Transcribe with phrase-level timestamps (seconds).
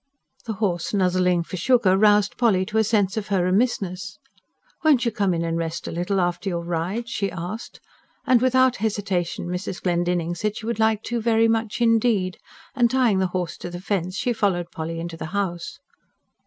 [0.47, 4.17] The horse nuzzling for sugar roused Polly to a sense of her remissness.
[4.83, 7.79] "Won't you come in and rest a little, after your ride?" she asked;
[8.25, 9.79] and without hesitation Mrs.
[9.79, 12.39] Glendinning said she would like to, very much indeed;
[12.75, 15.77] and tying the hone to the fence, she followed Polly into the house.